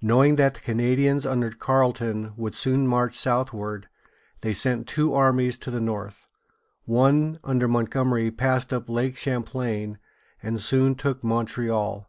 Knowing 0.00 0.36
that 0.36 0.54
the 0.54 0.60
Ca 0.60 0.72
na´di 0.72 1.04
ans 1.10 1.26
under 1.26 1.50
Carle´ton 1.50 2.34
would 2.38 2.54
soon 2.54 2.86
march 2.86 3.14
southward, 3.14 3.86
they 4.40 4.54
sent 4.54 4.86
two 4.88 5.12
armies 5.12 5.58
to 5.58 5.70
the 5.70 5.78
north. 5.78 6.24
One, 6.86 7.38
under 7.44 7.68
Mont 7.68 7.90
gom´er 7.90 8.24
y, 8.30 8.30
passed 8.34 8.72
up 8.72 8.88
Lake 8.88 9.18
Champlain 9.18 9.98
and 10.42 10.58
soon 10.58 10.94
took 10.94 11.22
Montreal. 11.22 12.08